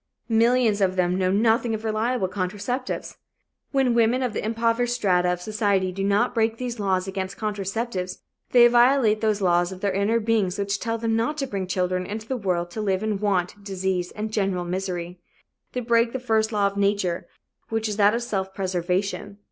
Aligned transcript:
Millions 0.29 0.81
of 0.81 0.95
them 0.95 1.15
know 1.15 1.29
nothing 1.29 1.75
of 1.75 1.83
reliable 1.83 2.27
contraceptives. 2.27 3.17
When 3.71 3.93
women 3.93 4.23
of 4.23 4.33
the 4.33 4.43
impoverished 4.43 4.95
strata 4.95 5.31
of 5.31 5.43
society 5.43 5.91
do 5.91 6.03
not 6.03 6.33
break 6.33 6.57
these 6.57 6.79
laws 6.79 7.07
against 7.07 7.37
contraceptives, 7.37 8.17
they 8.51 8.65
violate 8.65 9.21
those 9.21 9.41
laws 9.41 9.71
of 9.71 9.81
their 9.81 9.91
inner 9.91 10.19
beings 10.19 10.57
which 10.57 10.79
tell 10.79 10.97
them 10.97 11.15
not 11.15 11.37
to 11.37 11.45
bring 11.45 11.67
children 11.67 12.07
into 12.07 12.27
the 12.27 12.35
world 12.35 12.71
to 12.71 12.81
live 12.81 13.03
in 13.03 13.19
want, 13.19 13.63
disease 13.63 14.09
and 14.13 14.33
general 14.33 14.65
misery. 14.65 15.19
They 15.73 15.81
break 15.81 16.13
the 16.13 16.19
first 16.19 16.51
law 16.51 16.65
of 16.65 16.77
nature, 16.77 17.27
which 17.69 17.87
is 17.87 17.97
that 17.97 18.15
of 18.15 18.23
self 18.23 18.55
preservation. 18.55 19.37